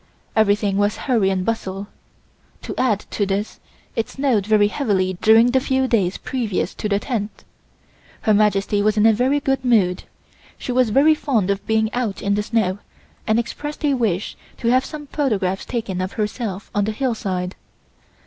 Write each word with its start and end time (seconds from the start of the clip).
Everything 0.35 0.77
was 0.79 0.97
hurry 1.05 1.29
and 1.29 1.45
bustle. 1.45 1.85
To 2.63 2.73
add 2.75 3.01
to 3.11 3.23
this, 3.27 3.59
it 3.95 4.09
snowed 4.09 4.47
very 4.47 4.67
heavily 4.67 5.15
during 5.21 5.51
the 5.51 5.59
few 5.59 5.87
days 5.87 6.17
previous 6.17 6.73
to 6.73 6.89
the 6.89 6.97
tenth. 6.97 7.43
Her 8.21 8.33
Majesty 8.33 8.81
was 8.81 8.97
in 8.97 9.05
a 9.05 9.13
very 9.13 9.39
good 9.39 9.63
mood. 9.63 10.05
She 10.57 10.71
was 10.71 10.89
very 10.89 11.13
fond 11.13 11.51
of 11.51 11.67
being 11.67 11.93
out 11.93 12.19
in 12.19 12.33
the 12.33 12.41
snow 12.41 12.79
and 13.27 13.37
expressed 13.37 13.85
a 13.85 13.93
wish 13.93 14.35
to 14.57 14.69
have 14.69 14.83
some 14.85 15.05
photographs 15.05 15.65
taken 15.65 16.01
of 16.01 16.13
herself 16.13 16.71
on 16.73 16.85
the 16.85 16.93
hillside. 16.93 17.53